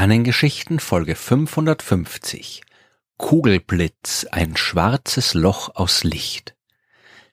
[0.00, 2.62] Sternengeschichten Folge 550
[3.18, 6.56] Kugelblitz, ein schwarzes Loch aus Licht.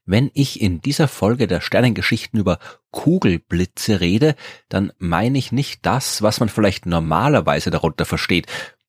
[0.06, 2.60] Wenn ich in dieser Folge der Sternengeschichten über
[2.92, 4.36] Kugelblitze rede,
[4.68, 8.48] dann meine ich nicht das, was man vielleicht normalerweise darunter versteht,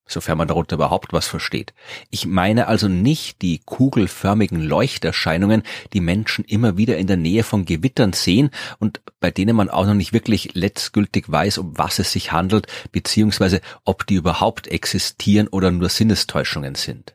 [0.08, 1.74] sofern man darunter überhaupt was versteht.
[2.10, 5.62] Ich meine also nicht die kugelförmigen Leuchterscheinungen,
[5.92, 9.86] die Menschen immer wieder in der Nähe von Gewittern sehen und bei denen man auch
[9.86, 15.48] noch nicht wirklich letztgültig weiß, um was es sich handelt, beziehungsweise ob die überhaupt existieren
[15.48, 17.14] oder nur Sinnestäuschungen sind.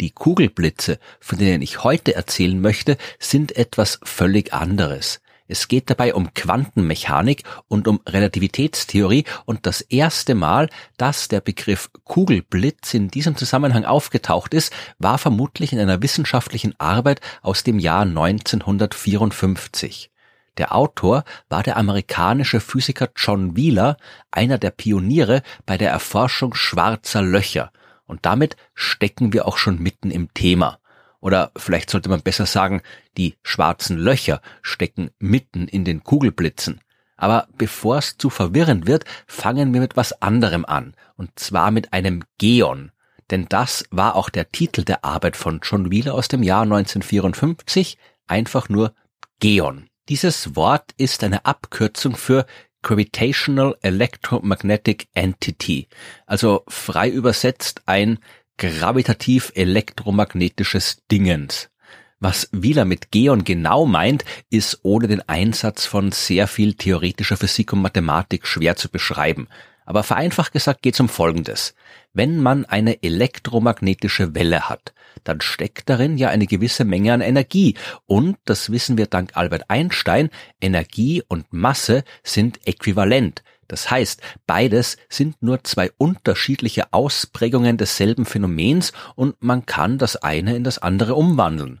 [0.00, 5.20] Die Kugelblitze, von denen ich heute erzählen möchte, sind etwas völlig anderes.
[5.50, 11.90] Es geht dabei um Quantenmechanik und um Relativitätstheorie und das erste Mal, dass der Begriff
[12.04, 18.02] Kugelblitz in diesem Zusammenhang aufgetaucht ist, war vermutlich in einer wissenschaftlichen Arbeit aus dem Jahr
[18.02, 20.12] 1954.
[20.56, 23.96] Der Autor war der amerikanische Physiker John Wheeler,
[24.30, 27.72] einer der Pioniere bei der Erforschung schwarzer Löcher.
[28.06, 30.78] Und damit stecken wir auch schon mitten im Thema.
[31.20, 32.82] Oder vielleicht sollte man besser sagen,
[33.16, 36.80] die schwarzen Löcher stecken mitten in den Kugelblitzen.
[37.16, 40.94] Aber bevor es zu verwirrend wird, fangen wir mit was anderem an.
[41.16, 42.92] Und zwar mit einem Geon.
[43.30, 47.98] Denn das war auch der Titel der Arbeit von John Wheeler aus dem Jahr 1954.
[48.26, 48.94] Einfach nur
[49.38, 49.90] Geon.
[50.08, 52.46] Dieses Wort ist eine Abkürzung für
[52.82, 55.88] Gravitational Electromagnetic Entity,
[56.26, 58.18] also frei übersetzt ein
[58.60, 61.70] gravitativ elektromagnetisches Dingens.
[62.18, 67.72] Was Wieler mit Geon genau meint, ist ohne den Einsatz von sehr viel theoretischer Physik
[67.72, 69.48] und Mathematik schwer zu beschreiben.
[69.86, 71.74] Aber vereinfacht gesagt geht es um Folgendes.
[72.12, 74.92] Wenn man eine elektromagnetische Welle hat,
[75.24, 77.76] dann steckt darin ja eine gewisse Menge an Energie.
[78.04, 80.28] Und, das wissen wir dank Albert Einstein,
[80.60, 83.42] Energie und Masse sind äquivalent.
[83.70, 90.56] Das heißt, beides sind nur zwei unterschiedliche Ausprägungen desselben Phänomens und man kann das eine
[90.56, 91.80] in das andere umwandeln.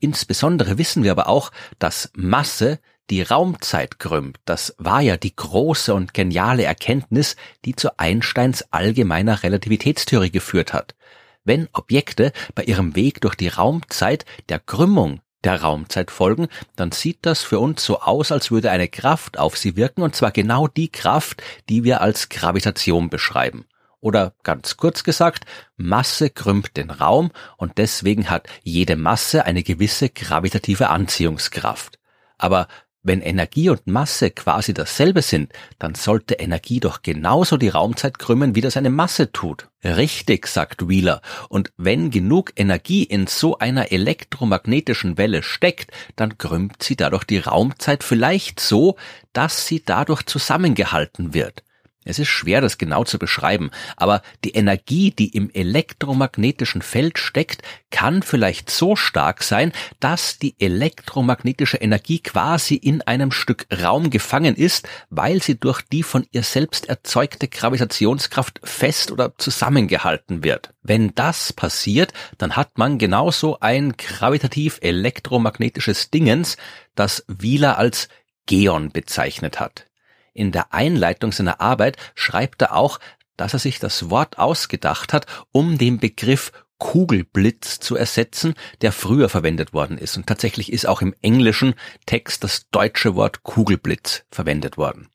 [0.00, 4.38] Insbesondere wissen wir aber auch, dass Masse die Raumzeit krümmt.
[4.44, 10.94] Das war ja die große und geniale Erkenntnis, die zu Einsteins allgemeiner Relativitätstheorie geführt hat.
[11.42, 17.18] Wenn Objekte bei ihrem Weg durch die Raumzeit der Krümmung der Raumzeit folgen, dann sieht
[17.22, 20.68] das für uns so aus, als würde eine Kraft auf sie wirken, und zwar genau
[20.68, 23.66] die Kraft, die wir als Gravitation beschreiben.
[24.00, 25.44] Oder ganz kurz gesagt,
[25.76, 31.98] Masse krümmt den Raum und deswegen hat jede Masse eine gewisse gravitative Anziehungskraft.
[32.38, 32.66] Aber
[33.02, 38.54] wenn Energie und Masse quasi dasselbe sind, dann sollte Energie doch genauso die Raumzeit krümmen,
[38.54, 39.68] wie das eine Masse tut.
[39.82, 41.22] Richtig, sagt Wheeler.
[41.48, 47.38] Und wenn genug Energie in so einer elektromagnetischen Welle steckt, dann krümmt sie dadurch die
[47.38, 48.96] Raumzeit vielleicht so,
[49.32, 51.62] dass sie dadurch zusammengehalten wird.
[52.02, 57.60] Es ist schwer, das genau zu beschreiben, aber die Energie, die im elektromagnetischen Feld steckt,
[57.90, 64.56] kann vielleicht so stark sein, dass die elektromagnetische Energie quasi in einem Stück Raum gefangen
[64.56, 70.72] ist, weil sie durch die von ihr selbst erzeugte Gravitationskraft fest oder zusammengehalten wird.
[70.82, 76.56] Wenn das passiert, dann hat man genauso ein gravitativ elektromagnetisches Dingens,
[76.94, 78.08] das Wieler als
[78.46, 79.89] Geon bezeichnet hat.
[80.32, 83.00] In der Einleitung seiner Arbeit schreibt er auch,
[83.36, 89.28] dass er sich das Wort ausgedacht hat, um den Begriff Kugelblitz zu ersetzen, der früher
[89.28, 90.16] verwendet worden ist.
[90.16, 91.74] Und tatsächlich ist auch im englischen
[92.06, 95.08] Text das deutsche Wort Kugelblitz verwendet worden.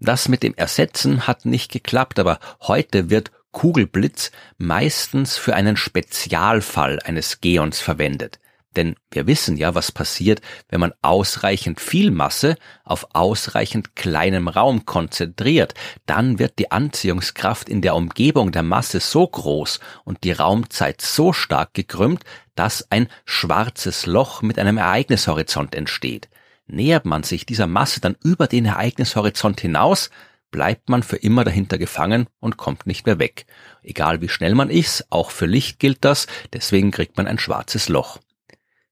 [0.00, 6.98] Das mit dem Ersetzen hat nicht geklappt, aber heute wird Kugelblitz meistens für einen Spezialfall
[7.04, 8.38] eines Geons verwendet.
[8.76, 14.84] Denn wir wissen ja, was passiert, wenn man ausreichend viel Masse auf ausreichend kleinem Raum
[14.84, 15.74] konzentriert.
[16.04, 21.32] Dann wird die Anziehungskraft in der Umgebung der Masse so groß und die Raumzeit so
[21.32, 22.24] stark gekrümmt,
[22.54, 26.28] dass ein schwarzes Loch mit einem Ereignishorizont entsteht.
[26.66, 30.10] Nähert man sich dieser Masse dann über den Ereignishorizont hinaus,
[30.50, 33.46] bleibt man für immer dahinter gefangen und kommt nicht mehr weg.
[33.82, 37.88] Egal wie schnell man ist, auch für Licht gilt das, deswegen kriegt man ein schwarzes
[37.88, 38.18] Loch.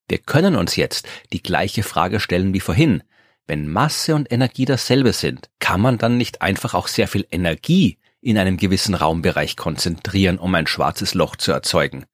[0.08, 3.02] Wir können uns jetzt die gleiche Frage stellen wie vorhin.
[3.46, 7.98] Wenn Masse und Energie dasselbe sind, kann man dann nicht einfach auch sehr viel Energie
[8.20, 12.06] in einem gewissen Raumbereich konzentrieren, um ein schwarzes Loch zu erzeugen?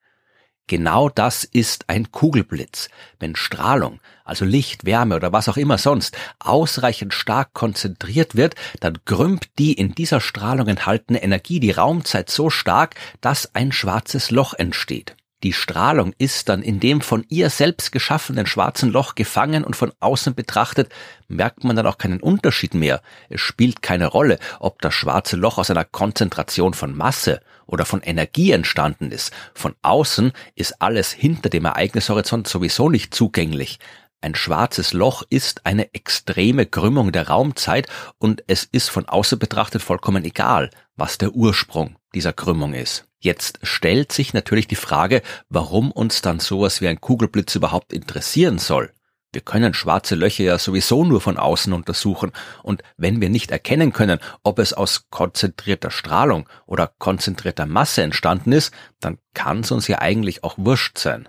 [0.70, 2.90] Genau das ist ein Kugelblitz.
[3.18, 9.04] Wenn Strahlung, also Licht, Wärme oder was auch immer sonst, ausreichend stark konzentriert wird, dann
[9.04, 14.54] krümmt die in dieser Strahlung enthaltene Energie die Raumzeit so stark, dass ein schwarzes Loch
[14.54, 15.16] entsteht.
[15.42, 19.90] Die Strahlung ist dann in dem von ihr selbst geschaffenen schwarzen Loch gefangen und von
[19.98, 20.92] außen betrachtet
[21.28, 23.00] merkt man dann auch keinen Unterschied mehr.
[23.30, 28.02] Es spielt keine Rolle, ob das schwarze Loch aus einer Konzentration von Masse oder von
[28.02, 29.32] Energie entstanden ist.
[29.54, 33.78] Von außen ist alles hinter dem Ereignishorizont sowieso nicht zugänglich.
[34.22, 37.88] Ein schwarzes Loch ist eine extreme Krümmung der Raumzeit
[38.18, 43.06] und es ist von außen betrachtet vollkommen egal, was der Ursprung dieser Krümmung ist.
[43.18, 48.58] Jetzt stellt sich natürlich die Frage, warum uns dann sowas wie ein Kugelblitz überhaupt interessieren
[48.58, 48.92] soll.
[49.32, 52.32] Wir können schwarze Löcher ja sowieso nur von außen untersuchen,
[52.62, 58.52] und wenn wir nicht erkennen können, ob es aus konzentrierter Strahlung oder konzentrierter Masse entstanden
[58.52, 61.28] ist, dann kann es uns ja eigentlich auch wurscht sein.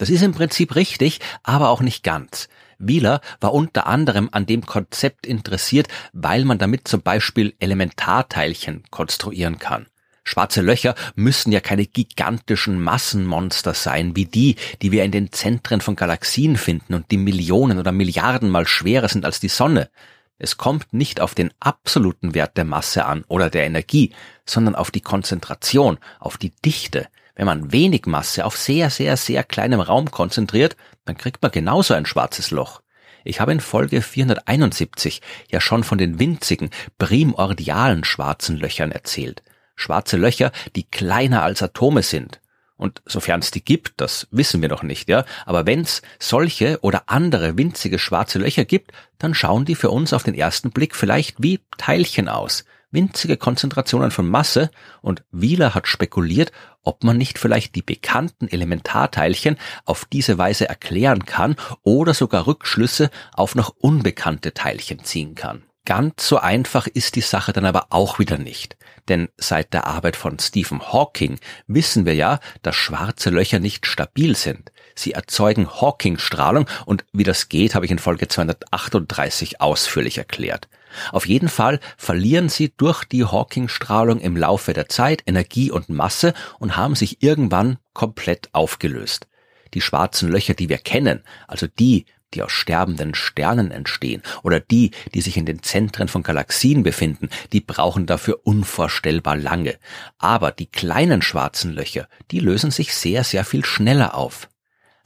[0.00, 2.48] Das ist im Prinzip richtig, aber auch nicht ganz.
[2.78, 9.58] Wieler war unter anderem an dem Konzept interessiert, weil man damit zum Beispiel Elementarteilchen konstruieren
[9.58, 9.88] kann.
[10.24, 15.82] Schwarze Löcher müssen ja keine gigantischen Massenmonster sein, wie die, die wir in den Zentren
[15.82, 19.90] von Galaxien finden und die Millionen oder Milliarden mal schwerer sind als die Sonne.
[20.38, 24.14] Es kommt nicht auf den absoluten Wert der Masse an oder der Energie,
[24.46, 27.06] sondern auf die Konzentration, auf die Dichte.
[27.34, 31.94] Wenn man wenig Masse auf sehr, sehr, sehr kleinem Raum konzentriert, dann kriegt man genauso
[31.94, 32.82] ein schwarzes Loch.
[33.24, 39.42] Ich habe in Folge 471 ja schon von den winzigen, primordialen schwarzen Löchern erzählt
[39.80, 42.40] schwarze Löcher, die kleiner als Atome sind.
[42.76, 45.24] Und sofern es die gibt, das wissen wir noch nicht, ja.
[45.44, 50.14] Aber wenn es solche oder andere winzige schwarze Löcher gibt, dann schauen die für uns
[50.14, 52.64] auf den ersten Blick vielleicht wie Teilchen aus.
[52.92, 54.70] Winzige Konzentrationen von Masse
[55.00, 56.50] und Wieler hat spekuliert,
[56.82, 63.10] ob man nicht vielleicht die bekannten Elementarteilchen auf diese Weise erklären kann oder sogar Rückschlüsse
[63.32, 65.62] auf noch unbekannte Teilchen ziehen kann.
[65.84, 68.76] Ganz so einfach ist die Sache dann aber auch wieder nicht.
[69.08, 74.36] Denn seit der Arbeit von Stephen Hawking wissen wir ja, dass schwarze Löcher nicht stabil
[74.36, 74.72] sind.
[74.94, 80.68] Sie erzeugen Hawking-Strahlung und wie das geht, habe ich in Folge 238 ausführlich erklärt.
[81.12, 86.34] Auf jeden Fall verlieren sie durch die Hawking-Strahlung im Laufe der Zeit Energie und Masse
[86.58, 89.26] und haben sich irgendwann komplett aufgelöst.
[89.74, 94.92] Die schwarzen Löcher, die wir kennen, also die, die aus sterbenden Sternen entstehen oder die,
[95.14, 99.76] die sich in den Zentren von Galaxien befinden, die brauchen dafür unvorstellbar lange.
[100.18, 104.48] Aber die kleinen schwarzen Löcher, die lösen sich sehr, sehr viel schneller auf.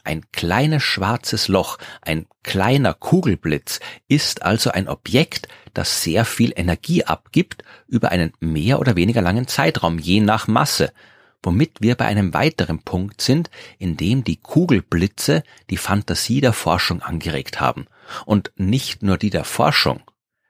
[0.04, 7.04] Ein kleines schwarzes Loch, ein kleiner Kugelblitz ist also ein Objekt, das sehr viel Energie
[7.04, 10.92] abgibt über einen mehr oder weniger langen Zeitraum, je nach Masse,
[11.42, 17.02] womit wir bei einem weiteren Punkt sind, in dem die Kugelblitze die Fantasie der Forschung
[17.02, 17.86] angeregt haben.
[18.26, 20.02] Und nicht nur die der Forschung.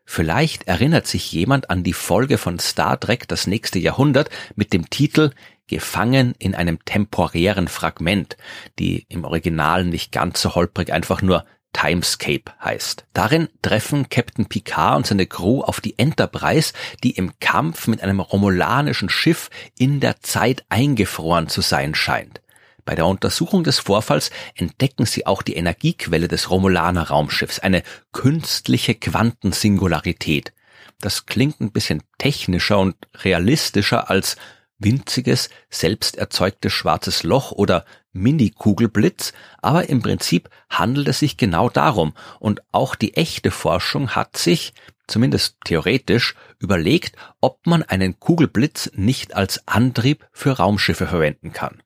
[0.05, 4.91] Vielleicht erinnert sich jemand an die Folge von Star Trek Das nächste Jahrhundert mit dem
[4.91, 5.31] Titel
[5.67, 8.37] Gefangen in einem temporären Fragment,
[8.79, 13.07] die im Original nicht ganz so holprig einfach nur Timescape heißt.
[13.13, 16.73] Darin treffen Captain Picard und seine Crew auf die Enterprise,
[17.03, 22.41] die im Kampf mit einem romulanischen Schiff in der Zeit eingefroren zu sein scheint.
[22.85, 27.83] Bei der Untersuchung des Vorfalls entdecken sie auch die Energiequelle des Romulaner Raumschiffs, eine
[28.13, 30.53] künstliche Quantensingularität.
[31.01, 34.37] Das klingt ein bisschen technischer und realistischer als
[34.79, 39.33] winziges, selbst erzeugtes schwarzes Loch oder Mini-Kugelblitz,
[39.63, 44.75] aber im Prinzip handelt es sich genau darum und auch die echte Forschung hat sich,
[45.07, 51.83] zumindest theoretisch, überlegt, ob man einen Kugelblitz nicht als Antrieb für Raumschiffe verwenden kann.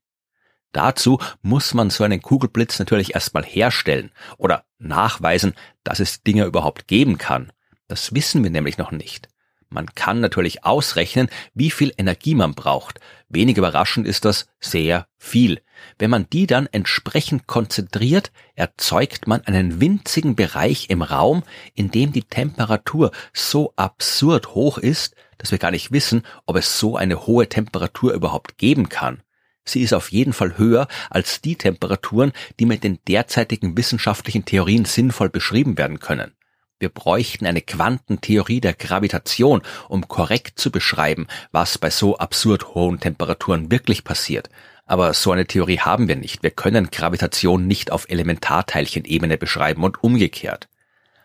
[0.73, 6.89] Dazu muss man so einen Kugelblitz natürlich erstmal herstellen oder nachweisen, dass es Dinge überhaupt
[6.89, 7.53] geben kann.
[7.89, 9.29] Das wissen wir nämlich noch nicht.
[9.71, 13.01] Man kann natürlich ausrechnen, wie viel Energie man braucht.
[13.29, 15.61] Wenig überraschend ist das sehr viel.
[15.99, 21.43] Wenn man die dann entsprechend konzentriert, erzeugt man einen winzigen Bereich im Raum,
[21.75, 26.79] in dem die Temperatur so absurd hoch ist, dass wir gar nicht wissen, ob es
[26.79, 29.23] so eine hohe Temperatur überhaupt geben kann.
[29.69, 34.85] Sie ist auf jeden Fall höher als die Temperaturen, die mit den derzeitigen wissenschaftlichen Theorien
[34.85, 36.33] sinnvoll beschrieben werden können.
[36.81, 43.01] Wir bräuchten eine Quantentheorie der Gravitation, um korrekt zu beschreiben, was bei so absurd hohen
[43.01, 44.49] Temperaturen wirklich passiert.
[44.87, 46.43] Aber so eine Theorie haben wir nicht.
[46.43, 50.69] Wir können Gravitation nicht auf Elementarteilchenebene beschreiben und umgekehrt.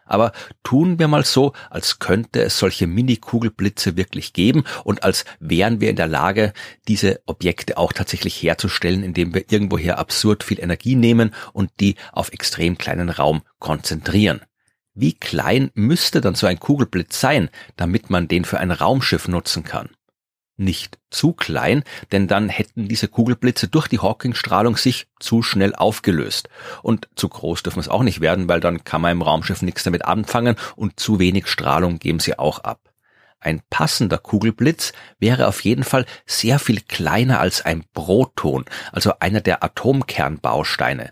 [0.05, 0.31] Aber
[0.63, 5.89] tun wir mal so, als könnte es solche Mini-Kugelblitze wirklich geben und als wären wir
[5.89, 6.53] in der Lage,
[6.87, 12.31] diese Objekte auch tatsächlich herzustellen, indem wir irgendwoher absurd viel Energie nehmen und die auf
[12.31, 14.41] extrem kleinen Raum konzentrieren.
[14.93, 19.63] Wie klein müsste dann so ein Kugelblitz sein, damit man den für ein Raumschiff nutzen
[19.63, 19.89] kann?
[20.57, 26.49] Nicht zu klein, denn dann hätten diese Kugelblitze durch die Hawking-Strahlung sich zu schnell aufgelöst.
[26.81, 29.83] Und zu groß dürfen es auch nicht werden, weil dann kann man im Raumschiff nichts
[29.83, 32.79] damit anfangen und zu wenig Strahlung geben sie auch ab.
[33.39, 39.41] Ein passender Kugelblitz wäre auf jeden Fall sehr viel kleiner als ein Proton, also einer
[39.41, 41.11] der Atomkernbausteine.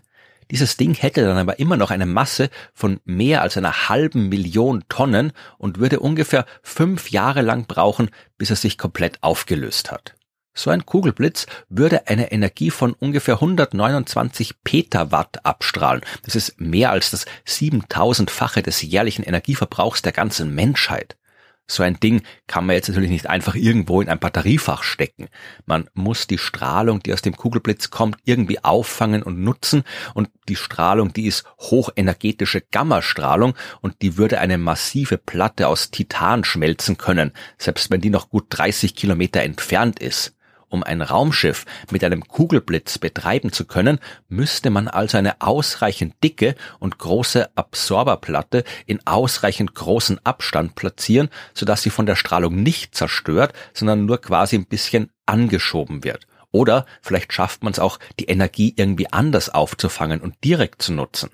[0.52, 4.84] Dieses Ding hätte dann aber immer noch eine Masse von mehr als einer halben Million
[4.90, 10.14] Tonnen und würde ungefähr fünf Jahre lang brauchen, bis er sich komplett aufgelöst hat.
[10.52, 16.02] So ein Kugelblitz würde eine Energie von ungefähr 129 Petawatt abstrahlen.
[16.24, 21.16] Das ist mehr als das 7000-fache des jährlichen Energieverbrauchs der ganzen Menschheit.
[21.66, 25.28] So ein Ding kann man jetzt natürlich nicht einfach irgendwo in ein Batteriefach stecken.
[25.64, 29.84] Man muss die Strahlung, die aus dem Kugelblitz kommt, irgendwie auffangen und nutzen.
[30.14, 36.44] Und die Strahlung, die ist hochenergetische Gammastrahlung und die würde eine massive Platte aus Titan
[36.44, 40.34] schmelzen können, selbst wenn die noch gut 30 Kilometer entfernt ist.
[40.72, 43.98] Um ein Raumschiff mit einem Kugelblitz betreiben zu können,
[44.30, 51.82] müsste man also eine ausreichend dicke und große Absorberplatte in ausreichend großen Abstand platzieren, sodass
[51.82, 56.26] sie von der Strahlung nicht zerstört, sondern nur quasi ein bisschen angeschoben wird.
[56.52, 61.28] Oder vielleicht schafft man es auch, die Energie irgendwie anders aufzufangen und direkt zu nutzen.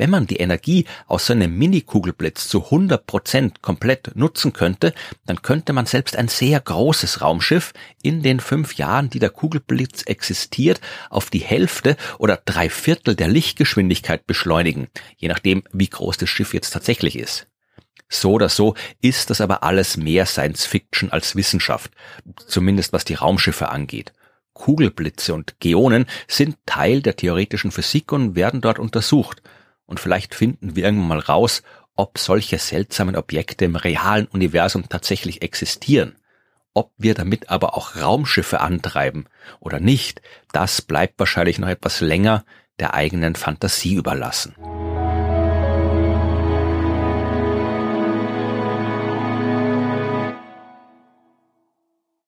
[0.00, 4.94] Wenn man die Energie aus so einem Mini-Kugelblitz zu 100 Prozent komplett nutzen könnte,
[5.26, 10.04] dann könnte man selbst ein sehr großes Raumschiff in den fünf Jahren, die der Kugelblitz
[10.04, 10.80] existiert,
[11.10, 14.88] auf die Hälfte oder drei Viertel der Lichtgeschwindigkeit beschleunigen,
[15.18, 17.46] je nachdem, wie groß das Schiff jetzt tatsächlich ist.
[18.08, 21.92] So oder so ist das aber alles mehr Science Fiction als Wissenschaft,
[22.46, 24.14] zumindest was die Raumschiffe angeht.
[24.54, 29.42] Kugelblitze und Geonen sind Teil der theoretischen Physik und werden dort untersucht
[29.90, 31.62] und vielleicht finden wir irgendwann mal raus,
[31.96, 36.16] ob solche seltsamen Objekte im realen Universum tatsächlich existieren.
[36.72, 39.26] Ob wir damit aber auch Raumschiffe antreiben
[39.58, 42.44] oder nicht, das bleibt wahrscheinlich noch etwas länger
[42.78, 44.54] der eigenen Fantasie überlassen.